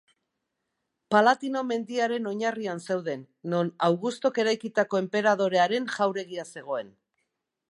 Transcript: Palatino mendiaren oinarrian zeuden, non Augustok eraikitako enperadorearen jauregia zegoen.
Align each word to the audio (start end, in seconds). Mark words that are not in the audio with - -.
Palatino 1.15 1.61
mendiaren 1.71 2.31
oinarrian 2.31 2.81
zeuden, 2.87 3.27
non 3.55 3.71
Augustok 3.91 4.43
eraikitako 4.45 5.03
enperadorearen 5.05 5.91
jauregia 5.99 6.53
zegoen. 6.53 6.95